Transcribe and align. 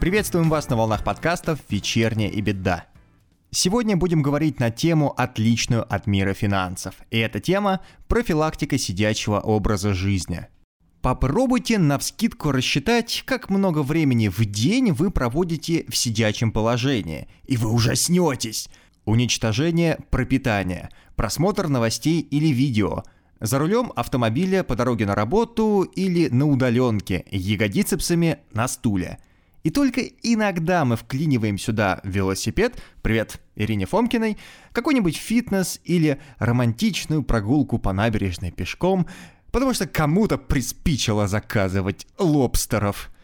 Приветствуем 0.00 0.50
вас 0.50 0.68
на 0.68 0.76
волнах 0.76 1.04
подкастов 1.04 1.60
«Вечерняя 1.68 2.28
и 2.28 2.40
беда». 2.40 2.86
Сегодня 3.50 3.96
будем 3.96 4.22
говорить 4.22 4.60
на 4.60 4.70
тему, 4.70 5.14
отличную 5.16 5.82
от 5.90 6.06
мира 6.06 6.34
финансов. 6.34 6.96
И 7.10 7.18
эта 7.18 7.40
тема– 7.40 7.80
профилактика 8.08 8.76
сидячего 8.76 9.40
образа 9.40 9.94
жизни. 9.94 10.46
Попробуйте 11.02 11.78
на 11.78 11.98
вскидку 11.98 12.52
рассчитать, 12.52 13.22
как 13.24 13.48
много 13.48 13.82
времени 13.82 14.28
в 14.28 14.44
день 14.44 14.92
вы 14.92 15.10
проводите 15.10 15.86
в 15.88 15.96
сидячем 15.96 16.52
положении, 16.52 17.26
и 17.46 17.56
вы 17.56 17.70
ужаснетесь. 17.70 18.68
Уничтожение 19.06 19.98
пропитания, 20.10 20.90
просмотр 21.16 21.68
новостей 21.68 22.20
или 22.20 22.48
видео, 22.48 23.04
за 23.40 23.58
рулем 23.58 23.92
автомобиля 23.96 24.62
по 24.62 24.76
дороге 24.76 25.06
на 25.06 25.14
работу 25.14 25.82
или 25.84 26.28
на 26.28 26.46
удаленке, 26.46 27.24
ягодицепсами 27.30 28.40
на 28.52 28.68
стуле– 28.68 29.18
и 29.62 29.70
только 29.70 30.00
иногда 30.22 30.84
мы 30.84 30.96
вклиниваем 30.96 31.58
сюда 31.58 32.00
велосипед, 32.02 32.82
привет 33.02 33.40
Ирине 33.56 33.84
Фомкиной, 33.84 34.38
какой-нибудь 34.72 35.16
фитнес 35.16 35.80
или 35.84 36.18
романтичную 36.38 37.22
прогулку 37.22 37.78
по 37.78 37.92
набережной 37.92 38.52
пешком, 38.52 39.06
потому 39.50 39.74
что 39.74 39.86
кому-то 39.86 40.38
приспичило 40.38 41.28
заказывать 41.28 42.06
лобстеров– 42.18 43.10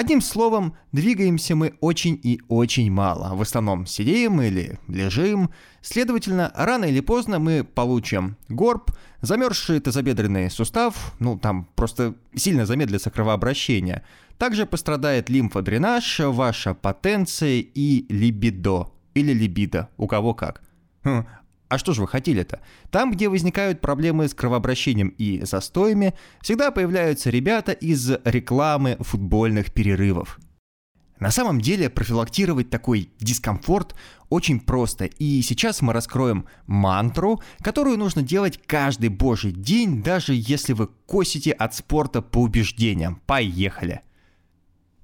Одним 0.00 0.20
словом, 0.20 0.76
двигаемся 0.92 1.56
мы 1.56 1.74
очень 1.80 2.18
и 2.22 2.40
очень 2.48 2.90
мало. 2.92 3.34
В 3.34 3.42
основном 3.42 3.86
сидим 3.86 4.40
или 4.40 4.78
лежим. 4.86 5.50
Следовательно, 5.82 6.52
рано 6.54 6.84
или 6.84 7.00
поздно 7.00 7.38
мы 7.40 7.64
получим 7.64 8.36
горб, 8.48 8.92
замерзший 9.20 9.80
тазобедренный 9.80 10.48
сустав, 10.48 11.12
ну 11.18 11.38
там 11.38 11.68
просто 11.74 12.14
сильно 12.34 12.66
замедлится 12.66 13.10
кровообращение. 13.10 14.02
Также 14.38 14.64
пострадает 14.64 15.28
лимфодренаж, 15.28 16.20
ваша 16.20 16.72
потенция 16.72 17.60
и 17.60 18.06
либидо. 18.08 18.86
Или 19.14 19.32
либидо, 19.32 19.88
у 19.96 20.06
кого 20.06 20.34
как. 20.34 20.62
Хм, 21.02 21.26
а 21.70 21.78
что 21.78 21.94
же 21.94 22.02
вы 22.02 22.08
хотели-то? 22.08 22.60
Там, 22.90 23.12
где 23.12 23.28
возникают 23.28 23.80
проблемы 23.80 24.28
с 24.28 24.34
кровообращением 24.34 25.14
и 25.16 25.42
застоями, 25.44 26.14
всегда 26.42 26.72
появляются 26.72 27.30
ребята 27.30 27.70
из 27.72 28.10
рекламы 28.24 28.96
футбольных 29.00 29.72
перерывов. 29.72 30.40
На 31.20 31.30
самом 31.30 31.60
деле 31.60 31.88
профилактировать 31.88 32.70
такой 32.70 33.10
дискомфорт 33.20 33.94
очень 34.30 34.58
просто, 34.58 35.04
и 35.04 35.42
сейчас 35.42 35.80
мы 35.80 35.92
раскроем 35.92 36.46
мантру, 36.66 37.40
которую 37.62 37.98
нужно 37.98 38.22
делать 38.22 38.58
каждый 38.66 39.10
божий 39.10 39.52
день, 39.52 40.02
даже 40.02 40.32
если 40.34 40.72
вы 40.72 40.88
косите 41.06 41.52
от 41.52 41.74
спорта 41.74 42.20
по 42.20 42.38
убеждениям. 42.38 43.20
Поехали! 43.26 44.00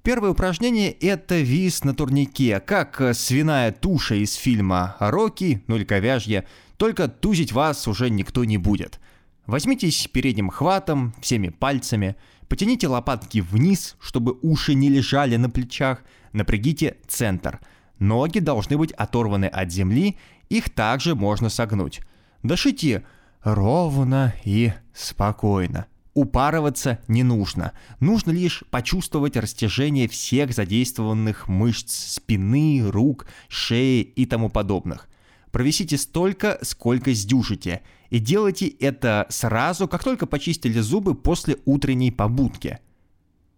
Первое 0.07 0.29
упражнение– 0.29 0.91
это 1.01 1.37
вис 1.41 1.83
на 1.83 1.93
турнике, 1.93 2.61
как 2.61 3.01
э, 3.01 3.13
свиная 3.13 3.73
туша 3.73 4.15
из 4.15 4.35
фильма 4.35 4.95
«Рокки», 5.01 5.61
ну 5.67 5.75
или 5.75 5.83
«Ковяжье», 5.83 6.45
только 6.77 7.09
тузить 7.09 7.51
вас 7.51 7.89
уже 7.89 8.09
никто 8.09 8.45
не 8.45 8.57
будет. 8.57 9.01
Возьмитесь 9.47 10.07
передним 10.07 10.49
хватом, 10.49 11.13
всеми 11.19 11.49
пальцами, 11.49 12.15
потяните 12.47 12.87
лопатки 12.87 13.41
вниз, 13.41 13.97
чтобы 13.99 14.39
уши 14.41 14.75
не 14.75 14.87
лежали 14.87 15.35
на 15.35 15.49
плечах, 15.49 16.01
напрягите 16.31 16.95
центр. 17.05 17.59
Ноги 17.99 18.39
должны 18.39 18.77
быть 18.77 18.93
оторваны 18.93 19.47
от 19.47 19.73
земли, 19.73 20.17
их 20.47 20.69
также 20.69 21.15
можно 21.15 21.49
согнуть. 21.49 21.99
Дышите 22.43 23.03
ровно 23.43 24.33
и 24.45 24.71
спокойно. 24.93 25.85
Упарываться 26.17 26.97
не 27.07 27.21
нужно. 27.21 27.73
Нужно 27.99 28.31
лишь 28.31 28.63
почувствовать 28.71 29.37
растяжение 29.37 30.07
всех 30.07 30.51
задействованных 30.51 31.47
мышц 31.47 32.15
спины, 32.15 32.81
рук, 32.89 33.27
шеи 33.49 34.01
и 34.01 34.25
тому 34.25 34.49
подобных. 34.49 35.09
Провисите 35.51 35.95
столько, 35.95 36.57
сколько 36.63 37.13
сдюжите. 37.13 37.83
И 38.09 38.17
делайте 38.17 38.65
это 38.67 39.27
сразу, 39.29 39.87
как 39.87 40.03
только 40.03 40.25
почистили 40.25 40.79
зубы 40.79 41.13
после 41.13 41.57
утренней 41.65 42.09
побудки. 42.09 42.79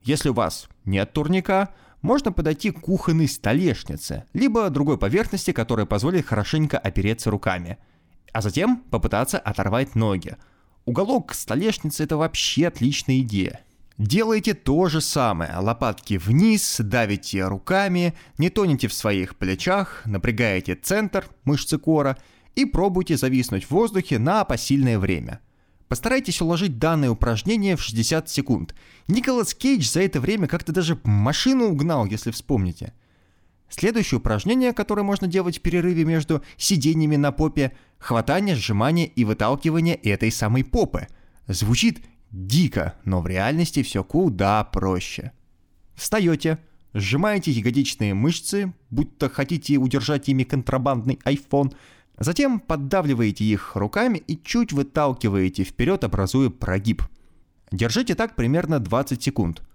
Если 0.04 0.28
у 0.28 0.34
вас 0.34 0.68
нет 0.84 1.14
турника, 1.14 1.74
можно 2.02 2.34
подойти 2.34 2.72
к 2.72 2.82
кухонной 2.82 3.30
столешнице, 3.30 4.26
либо 4.34 4.70
другой 4.70 4.98
поверхности, 4.98 5.52
которая 5.52 5.86
позволит 5.86 6.26
хорошенько 6.26 6.78
опереться 6.78 7.32
руками. 7.32 7.78
А 8.34 8.42
затем 8.42 8.84
попытаться 8.92 9.40
оторвать 9.40 9.96
ноги– 9.96 10.36
Уголок 10.90 11.36
столешницы– 11.36 12.04
это 12.06 12.18
вообще 12.18 12.66
отличная 12.66 13.20
идея. 13.20 13.62
Делайте 14.00 14.56
то 14.56 14.90
же 14.90 15.02
самое. 15.02 15.56
Лопатки 15.56 16.18
вниз, 16.18 16.78
давите 16.80 17.48
руками, 17.48 18.16
не 18.40 18.50
тонете 18.50 18.88
в 18.88 18.94
своих 18.94 19.36
плечах, 19.36 20.02
напрягаете 20.08 20.74
центр, 20.74 21.28
мышцы 21.44 21.78
кора 21.78 22.18
и 22.56 22.66
пробуйте 22.66 23.18
зависнуть 23.18 23.66
в 23.66 23.70
воздухе 23.70 24.18
на 24.18 24.44
посильное 24.46 24.98
время. 24.98 25.42
Постарайтесь 25.88 26.42
уложить 26.42 26.80
данное 26.80 27.12
упражнение 27.12 27.76
в 27.76 27.84
60 27.84 28.28
секунд. 28.28 28.74
Николас 29.08 29.54
Кейдж 29.54 29.88
за 29.88 30.02
это 30.02 30.20
время 30.20 30.48
как-то 30.48 30.72
даже 30.72 31.00
машину 31.04 31.66
угнал, 31.66 32.08
если 32.08 32.32
вспомните– 32.32 32.94
Следующее 33.70 34.18
упражнение, 34.18 34.74
которое 34.74 35.04
можно 35.04 35.28
делать 35.28 35.60
в 35.60 35.62
перерыве 35.62 36.04
между 36.04 36.44
сидениями 36.58 37.16
на 37.16 37.32
попе– 37.32 37.72
хватание, 38.00 38.56
сжимание 38.56 39.06
и 39.06 39.24
выталкивание 39.24 39.96
этой 39.96 40.32
самой 40.32 40.64
попы. 40.64 41.08
Звучит 41.48 42.04
дико, 42.32 42.96
но 43.06 43.22
в 43.22 43.28
реальности 43.28 43.84
все 43.84 44.04
куда 44.04 44.64
проще. 44.64 45.34
Встаете, 45.94 46.58
сжимаете 46.94 47.52
ягодичные 47.52 48.16
мышцы, 48.16 48.74
будто 48.90 49.30
хотите 49.30 49.78
удержать 49.78 50.30
ими 50.30 50.44
контрабандный 50.44 51.20
iPhone, 51.26 51.76
затем 52.18 52.60
поддавливаете 52.60 53.44
их 53.44 53.76
руками 53.76 54.18
и 54.18 54.36
чуть 54.44 54.74
выталкиваете 54.74 55.64
вперед, 55.64 56.04
образуя 56.04 56.50
прогиб. 56.50 57.04
Держите 57.72 58.16
так 58.16 58.36
примерно 58.36 58.80
20 58.80 59.22
секунд– 59.22 59.62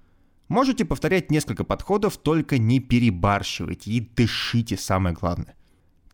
Можете 0.49 0.85
повторять 0.85 1.31
несколько 1.31 1.65
подходов, 1.65 2.19
только 2.19 2.59
не 2.59 2.79
перебарщивайте 2.79 3.91
и 3.91 4.01
дышите, 4.01 4.77
самое 4.77 5.15
главное. 5.15 5.55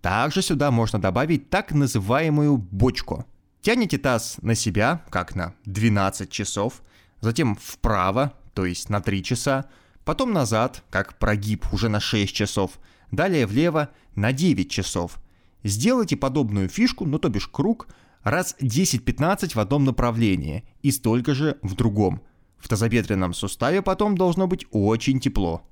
Также 0.01 0.41
сюда 0.41 0.71
можно 0.71 1.01
добавить 1.01 1.51
так 1.51 1.73
называемую 1.73 2.57
бочку. 2.57 3.27
Тянете 3.61 3.99
таз 3.99 4.39
на 4.41 4.55
себя, 4.55 5.05
как 5.11 5.35
на 5.35 5.55
12 5.67 6.31
часов, 6.31 6.83
затем 7.21 7.57
вправо, 7.61 8.33
то 8.55 8.65
есть 8.65 8.89
на 8.89 9.01
3 9.01 9.23
часа, 9.23 9.67
потом 10.05 10.33
назад, 10.33 10.85
как 10.91 11.19
прогиб 11.19 11.67
уже 11.73 11.89
на 11.89 12.01
6 12.01 12.35
часов, 12.35 12.79
далее 13.11 13.47
влево 13.47 13.91
на 14.15 14.33
9 14.33 14.71
часов. 14.71 15.21
Сделайте 15.65 16.17
подобную 16.17 16.69
фишку, 16.69 17.05
ну 17.05 17.19
то 17.19 17.29
бишь 17.29 17.49
круг, 17.49 17.89
раз 18.23 18.57
10-15 18.61 19.55
в 19.55 19.59
одном 19.59 19.85
направлении 19.85 20.65
и 20.83 20.93
столько 20.93 21.35
же 21.35 21.59
в 21.63 21.75
другом– 21.75 22.23
в 22.61 22.69
тазобедренном 22.69 23.35
суставе 23.35 23.83
потом 23.83 24.17
должно 24.17 24.47
быть 24.47 24.67
очень 24.71 25.19
тепло. 25.19 25.63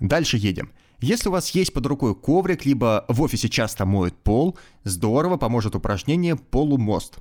Дальше 0.00 0.36
едем. 0.36 0.72
Если 1.00 1.28
у 1.28 1.32
вас 1.32 1.50
есть 1.50 1.72
под 1.72 1.86
рукой 1.86 2.14
коврик, 2.14 2.66
либо 2.66 3.04
в 3.08 3.22
офисе 3.22 3.48
часто 3.48 3.86
моют 3.86 4.16
пол, 4.16 4.58
здорово 4.84 5.36
поможет 5.36 5.76
упражнение 5.76 6.36
полумост. 6.36 7.18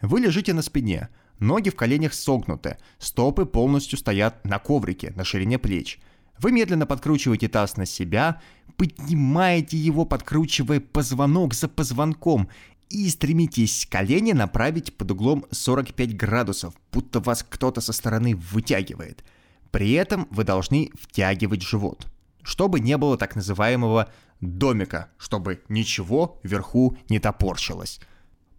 Вы 0.00 0.20
лежите 0.20 0.52
на 0.52 0.62
спине, 0.62 1.08
ноги 1.40 1.70
в 1.70 1.76
коленях 1.76 2.14
согнуты, 2.14 2.78
стопы 2.98 3.44
полностью 3.44 3.98
стоят 3.98 4.44
на 4.44 4.60
коврике, 4.60 5.12
на 5.16 5.24
ширине 5.24 5.58
плеч. 5.58 5.98
Вы 6.38 6.52
медленно 6.52 6.86
подкручиваете 6.86 7.48
таз 7.48 7.76
на 7.76 7.86
себя, 7.86 8.40
поднимаете 8.76 9.76
его, 9.76 10.04
подкручивая 10.04 10.78
позвонок 10.78 11.54
за 11.54 11.66
позвонком 11.66 12.48
и 12.90 13.08
стремитесь 13.08 13.86
колени 13.90 14.32
направить 14.32 14.96
под 14.96 15.10
углом 15.10 15.46
45 15.50 16.16
градусов, 16.16 16.74
будто 16.92 17.20
вас 17.20 17.44
кто-то 17.48 17.80
со 17.80 17.92
стороны 17.92 18.34
вытягивает. 18.36 19.24
При 19.70 19.92
этом 19.92 20.26
вы 20.30 20.44
должны 20.44 20.90
втягивать 21.00 21.62
живот, 21.62 22.06
чтобы 22.42 22.80
не 22.80 22.96
было 22.96 23.16
так 23.18 23.36
называемого 23.36 24.10
домика, 24.40 25.10
чтобы 25.18 25.62
ничего 25.68 26.40
вверху 26.42 26.96
не 27.08 27.18
топорщилось. 27.18 28.00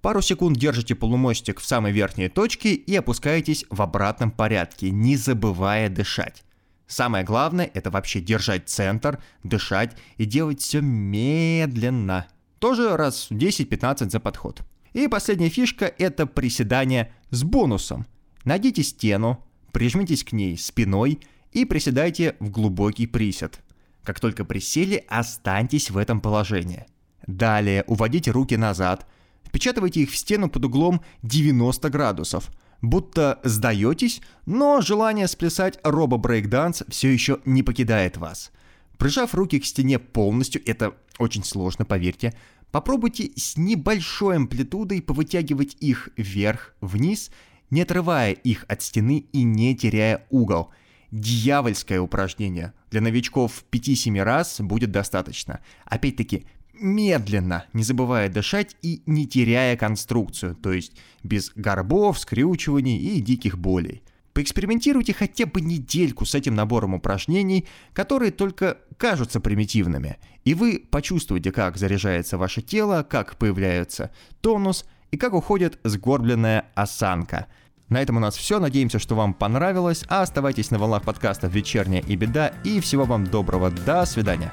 Пару 0.01 0.21
секунд 0.21 0.57
держите 0.57 0.95
полумостик 0.95 1.59
в 1.59 1.65
самой 1.65 1.91
верхней 1.91 2.29
точке 2.29 2.73
и 2.73 2.95
опускаетесь 2.95 3.65
в 3.69 3.81
обратном 3.81 4.31
порядке, 4.31 4.91
не 4.91 5.17
забывая 5.17 5.89
дышать. 5.89 6.43
Самое 6.87 7.23
главное 7.23 7.69
это 7.73 7.91
вообще 7.91 8.21
держать 8.21 8.69
центр, 8.69 9.21
дышать 9.43 9.95
и 10.17 10.25
делать 10.25 10.61
все 10.61 10.81
медленно– 10.81 12.27
тоже 12.59 12.95
раз 12.95 13.27
10-15 13.31 14.09
за 14.09 14.19
подход. 14.19 14.61
И 14.93 15.07
последняя 15.07 15.49
фишка– 15.49 15.85
это 15.97 16.25
приседание 16.25 17.13
с 17.31 17.43
бонусом. 17.43 18.05
Найдите 18.43 18.83
стену, 18.83 19.43
прижмитесь 19.71 20.23
к 20.23 20.31
ней 20.31 20.57
спиной 20.57 21.19
и 21.51 21.65
приседайте 21.65 22.35
в 22.39 22.49
глубокий 22.49 23.07
присед. 23.07 23.59
Как 24.03 24.19
только 24.19 24.45
присели, 24.45 25.03
останьтесь 25.07 25.89
в 25.89 25.97
этом 25.97 26.21
положении. 26.21 26.85
Далее 27.27 27.83
уводите 27.85 28.31
руки 28.31 28.57
назад. 28.57 29.05
Впечатывайте 29.45 30.01
их 30.01 30.11
в 30.11 30.17
стену 30.17 30.49
под 30.49 30.65
углом 30.65 31.01
90 31.23 31.89
градусов. 31.89 32.49
Будто 32.81 33.39
сдаетесь, 33.43 34.21
но 34.45 34.81
желание 34.81 35.27
сплясать 35.27 35.79
робо-брейкданс 35.83 36.83
все 36.87 37.11
еще 37.11 37.39
не 37.45 37.61
покидает 37.61 38.17
вас. 38.17 38.51
Прижав 38.97 39.33
руки 39.35 39.59
к 39.59 39.65
стене 39.65 39.99
полностью, 39.99 40.61
это 40.65 40.95
очень 41.19 41.43
сложно, 41.43 41.85
поверьте, 41.85 42.33
попробуйте 42.71 43.31
с 43.35 43.57
небольшой 43.57 44.37
амплитудой 44.37 45.01
повытягивать 45.01 45.77
их 45.79 46.09
вверх-вниз, 46.17 47.31
не 47.69 47.81
отрывая 47.81 48.31
их 48.31 48.65
от 48.67 48.81
стены 48.81 49.25
и 49.31 49.43
не 49.43 49.75
теряя 49.75 50.25
угол. 50.29 50.71
Дьявольское 51.11 51.99
упражнение. 51.99 52.73
Для 52.91 53.01
новичков 53.01 53.63
5-7 53.71 54.21
раз 54.23 54.61
будет 54.61 54.91
достаточно. 54.91 55.59
Опять-таки, 55.85 56.45
медленно, 56.73 57.65
не 57.73 57.83
забывая 57.83 58.29
дышать 58.29 58.75
и 58.81 59.01
не 59.05 59.27
теряя 59.27 59.75
конструкцию, 59.75 60.55
то 60.55 60.71
есть 60.71 60.93
без 61.23 61.51
горбов, 61.55 62.19
скрючиваний 62.19 62.97
и 62.97 63.21
диких 63.21 63.57
болей. 63.57 64.03
Поэкспериментируйте 64.39 65.13
хотя 65.13 65.45
бы 65.45 65.59
недельку 65.59 66.23
с 66.23 66.33
этим 66.33 66.55
набором 66.55 66.93
упражнений, 66.93 67.67
которые 67.91 68.31
только 68.31 68.77
кажутся 68.95 69.41
примитивными, 69.41 70.17
и 70.45 70.53
вы 70.53 70.81
почувствуете, 70.89 71.51
как 71.51 71.75
заряжается 71.75 72.37
ваше 72.37 72.61
тело, 72.61 73.03
как 73.03 73.35
появляется 73.35 74.11
тонус 74.39 74.85
и 75.11 75.17
как 75.17 75.33
уходит 75.33 75.77
сгорбленная 75.83 76.67
осанка. 76.73 77.47
На 77.89 78.01
этом 78.01 78.15
у 78.15 78.21
нас 78.21 78.37
все. 78.37 78.59
Надеемся, 78.59 78.97
что 78.97 79.13
вам 79.13 79.33
понравилось. 79.33 80.05
А 80.07 80.21
оставайтесь 80.21 80.71
на 80.71 80.79
волнах 80.79 81.03
подкаста 81.03 81.47
«Вечерняя 81.47 82.01
и 82.01 82.15
беда». 82.15 82.53
И 82.63 82.79
всего 82.79 83.03
вам 83.03 83.25
доброго. 83.25 83.71
До 83.71 84.05
свидания. 84.05 84.49